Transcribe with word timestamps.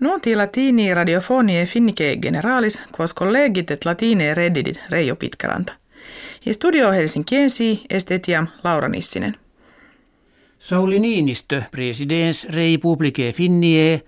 Nuoti 0.00 0.36
latini 0.36 0.94
radiofonie 0.94 1.66
finnike 1.66 2.16
generalis, 2.22 2.82
quos 2.96 3.14
collegit 3.14 3.70
et 3.70 3.84
latine 3.84 4.34
reddidit 4.34 4.80
Reijo 4.90 5.16
Pitkäranta. 5.16 5.72
I 6.46 6.52
studio 6.52 6.90
Helsinkiensi 6.90 7.82
estetiam 7.90 8.46
Laura 8.64 8.88
Nissinen. 8.88 9.36
Sauli 10.58 10.98
Niinistö, 10.98 11.62
presidens 11.70 12.46
rei 12.50 12.78
publicae 12.78 13.32
finnie, 13.32 14.02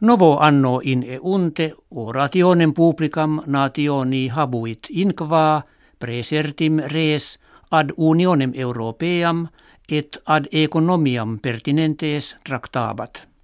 novo 0.00 0.38
anno 0.38 0.80
in 0.84 1.04
eunte 1.08 1.72
orationem 1.90 2.74
publicam 2.74 3.42
nationi 3.46 4.28
habuit 4.28 4.78
inquaa 4.90 5.62
presertim 5.98 6.78
res 6.78 7.38
ad 7.70 7.90
unionem 7.96 8.52
europeam 8.54 9.46
et 9.88 10.18
ad 10.26 10.44
economiam 10.52 11.38
pertinentes 11.38 12.36
tractabat. 12.48 13.35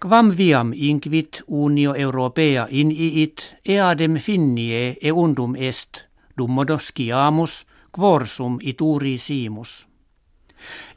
Quam 0.00 0.36
viam 0.36 0.72
inquit 0.74 1.42
unio 1.46 1.94
europea 1.94 2.66
in 2.70 2.90
iit 2.90 3.56
eadem 3.64 4.14
finnie 4.16 4.96
eundum 5.02 5.54
est, 5.56 6.04
dummodo 6.38 6.78
sciamus, 6.78 7.66
quorsum 7.92 8.58
ituri 8.62 9.18
simus. 9.18 9.88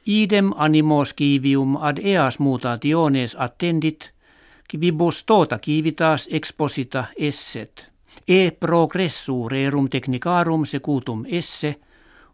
Idem 0.05 0.53
animo 0.55 1.05
scivium 1.05 1.77
ad 1.77 1.97
eas 1.97 2.39
mutationes 2.39 3.35
attendit, 3.39 4.13
quibus 4.67 5.23
tota 5.25 5.59
kivitas 5.59 6.27
exposita 6.31 7.05
esset, 7.17 7.91
e 8.27 8.51
progressu 8.51 9.49
rerum 9.49 9.89
technicarum 9.89 10.65
secutum 10.65 11.25
esse, 11.27 11.75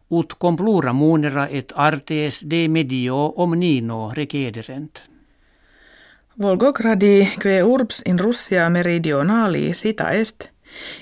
ut 0.10 0.36
complura 0.40 0.94
munera 0.94 1.48
et 1.50 1.74
artes 1.76 2.44
de 2.50 2.68
medio 2.68 3.34
omnino 3.36 4.12
recederent. 4.14 5.12
Volgogradi 6.40 7.30
que 7.40 7.64
urbs 7.64 8.02
in 8.06 8.20
Russia 8.20 8.70
meridionali 8.70 9.74
sita 9.74 10.12
est, 10.12 10.50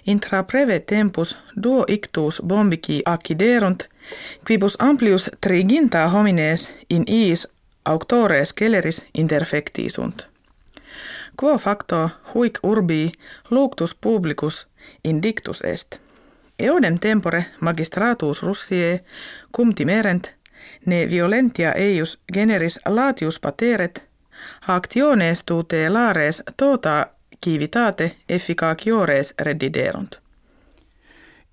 intra 0.05 0.43
preve 0.43 0.79
tempus 0.79 1.37
duo 1.63 1.85
ictus 1.87 2.41
bombici 2.41 3.01
acciderunt, 3.05 3.83
quibus 4.47 4.75
amplius 4.79 5.29
triginta 5.41 6.07
homines 6.07 6.71
in 6.89 7.03
iis 7.07 7.47
auctores 7.85 8.53
celeris 8.59 9.05
interfecti 9.13 9.89
sunt. 9.89 10.27
Quo 11.39 11.57
facto 11.57 12.09
huic 12.33 12.59
urbi 12.63 13.11
luctus 13.49 13.95
publicus 13.95 14.67
indictus 15.03 15.61
est. 15.61 15.99
Eodem 16.59 16.99
tempore 16.99 17.45
magistratus 17.59 18.41
Russie 18.43 19.03
cum 19.55 19.73
timerent, 19.73 20.35
ne 20.85 21.05
violentia 21.09 21.73
eius 21.77 22.19
generis 22.33 22.79
latius 22.85 23.39
pateret, 23.39 24.08
actiones 24.67 25.43
tute 25.43 25.89
lares 25.89 26.43
tota 26.57 27.07
civitate 27.45 28.15
efficaciores 28.29 29.33
reddiderunt. 29.39 30.19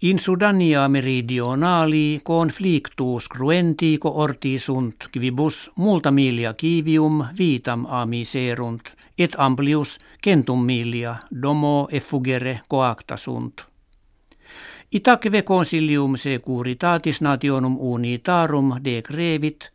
In 0.03 0.19
Sudania 0.19 0.89
meridionali 0.89 2.21
conflictus 2.23 3.29
cruentico 3.29 4.09
orti 4.09 4.59
sunt 4.59 4.95
quibus 5.13 5.71
multa 5.77 6.11
milia 6.11 6.55
kivium 6.55 7.25
vitam 7.39 7.87
amiserunt, 7.89 8.81
et 9.19 9.35
amplius 9.39 9.99
centum 10.25 10.65
milia 10.65 11.17
domo 11.43 11.89
effugere 11.91 12.61
coacta 12.69 13.17
sunt. 13.17 13.67
Itaque 14.93 15.43
consilium 15.43 16.17
securitatis 16.17 17.21
nationum 17.21 17.77
unitarum 17.79 18.75
decrevit, 18.85 19.73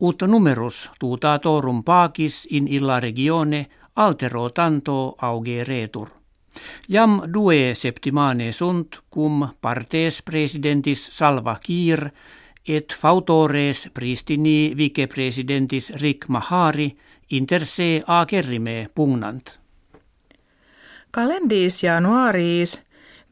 ut 0.00 0.22
numerus 0.22 0.90
tutatorum 0.98 1.84
pacis 1.84 2.46
in 2.50 2.68
illa 2.68 3.00
regione 3.00 3.66
altero 3.96 4.50
tanto 4.50 5.14
augeretur. 5.18 6.08
Jam 6.88 7.22
due 7.32 7.74
septimane 7.74 8.52
sunt 8.52 8.98
cum 9.14 9.48
partes 9.60 10.22
presidentis 10.22 11.16
Salva 11.18 11.58
Kiir 11.60 12.10
et 12.68 12.96
fautores 13.00 13.88
pristini 13.94 14.72
vicepresidentis 14.76 15.90
Rick 15.90 16.28
Mahari 16.28 16.96
inter 17.30 17.64
se 17.64 18.02
acerrime 18.06 18.88
pugnant. 18.94 19.58
Calendis 21.10 21.82
januaris 21.82 22.82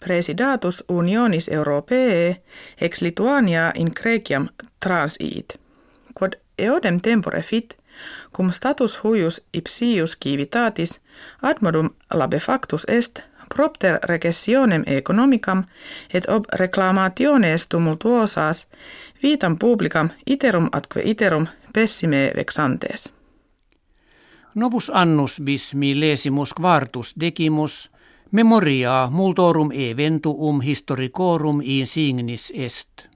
presidatus 0.00 0.84
unionis 0.88 1.48
europee 1.48 2.42
ex 2.81 3.00
Lituania 3.00 3.72
in 3.75 3.91
Creciam 3.94 4.48
transiit. 4.81 5.63
Eodem 6.59 6.98
tempore 7.03 7.42
fit, 7.42 7.78
cum 8.37 8.53
status 8.53 9.04
huius 9.04 9.41
ipsius 9.53 10.16
civitatis 10.25 11.00
ad 11.42 11.56
modum 11.60 11.91
labefactus 12.15 12.84
est 12.88 13.22
propter 13.54 13.98
recessionem 14.03 14.82
economicam 14.87 15.64
et 16.14 16.28
ob 16.28 16.44
reclamationes 16.53 17.66
tumultuosas 17.66 18.69
vitam 19.22 19.59
publicam 19.59 20.09
iterum 20.26 20.69
atque 20.72 21.03
iterum 21.04 21.47
pessime 21.72 22.32
vexantes. 22.37 23.12
Novus 24.54 24.91
annus 24.94 25.41
bis 25.41 25.75
millesimus 25.75 26.54
quartus 26.54 27.14
decimus 27.20 27.91
memoria 28.31 29.09
multorum 29.10 29.70
eventuum 29.72 30.60
historicorum 30.60 31.60
insignis 31.64 32.53
est. 32.54 33.13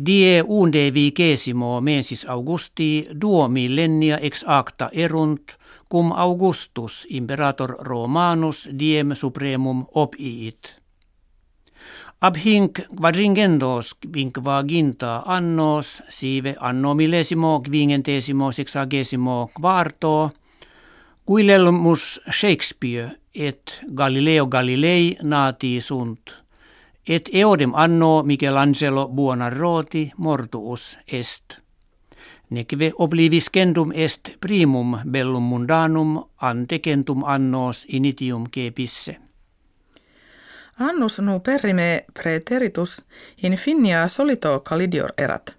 Die 0.00 0.42
unde 0.46 0.90
vicesimo 0.94 1.80
mensis 1.80 2.24
Augusti 2.24 3.06
duo 3.20 3.48
millennia 3.48 4.18
ex 4.18 4.44
acta 4.46 4.88
erunt, 4.92 5.52
cum 5.90 6.12
Augustus 6.12 7.06
imperator 7.10 7.76
Romanus 7.78 8.68
diem 8.78 9.14
supremum 9.14 9.84
opiit. 9.94 10.80
Ab 12.20 12.36
hinc 12.36 12.80
quadringendos 12.96 13.94
quinquaginta 14.12 15.22
annos 15.26 16.02
sive 16.08 16.56
anno 16.60 16.94
millesimo 16.94 17.60
quingentesimo 17.60 18.52
sexagesimo 18.52 19.50
quarto, 19.60 20.30
Guilelmus 21.26 22.20
Shakespeare 22.30 23.10
et 23.34 23.82
Galileo 23.94 24.46
Galilei 24.46 25.16
nati 25.22 25.80
sunt 25.80 26.42
et 27.08 27.28
eodem 27.32 27.72
anno 27.74 28.22
Michelangelo 28.22 29.08
Buonarroti 29.08 30.12
mortuus 30.16 30.98
est. 31.12 31.62
Neque 32.50 32.92
obliviscendum 32.98 33.92
est 33.94 34.28
primum 34.40 34.98
bellum 35.10 35.42
mundanum 35.42 36.24
antecentum 36.36 37.24
annos 37.24 37.86
initium 37.88 38.44
cepisse. 38.54 39.16
Annus 40.78 41.18
nu 41.18 41.40
perrime 41.40 42.04
preteritus 42.14 43.04
in 43.42 43.56
finia 43.56 44.08
solito 44.08 44.60
calidior 44.60 45.12
erat. 45.18 45.54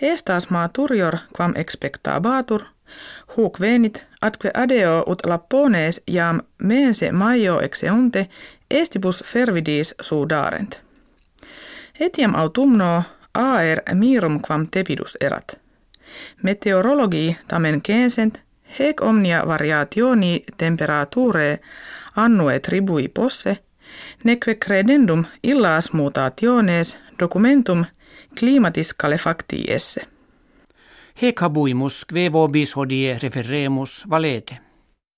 Estas 0.00 0.50
maturior 0.50 1.16
quam 1.36 1.52
expectabatur, 1.56 2.62
huc 3.36 3.60
venit, 3.60 4.06
atque 4.20 4.50
adeo 4.54 5.04
ut 5.06 5.26
lappones 5.26 6.00
jam 6.06 6.40
mense 6.62 7.12
maio 7.12 7.60
exeunte 7.60 8.26
estibus 8.70 9.22
fervidis 9.24 9.94
sudarent. 10.00 10.80
Etiam 12.00 12.34
autumno 12.34 13.02
aer 13.34 13.82
mirum 13.94 14.40
quam 14.40 14.68
tepidus 14.70 15.16
erat. 15.20 15.58
Meteorologi 16.42 17.36
tamen 17.48 17.82
censent 17.82 18.40
hec 18.78 19.00
omnia 19.00 19.42
variationi 19.46 20.44
temperature 20.56 21.58
annue 22.16 22.60
tribui 22.60 23.08
posse, 23.08 23.58
neque 24.24 24.54
credendum 24.54 25.24
illas 25.42 25.92
mutationes 25.92 26.96
documentum 27.18 27.84
climatis 28.38 28.94
calefacti 28.94 29.64
esse. 29.68 30.15
Hec 31.16 31.40
habuimus 31.40 32.02
kve 32.04 32.26
vobis 32.28 32.74
hodie 32.76 33.14
referemus 33.22 34.02
valete. 34.04 34.65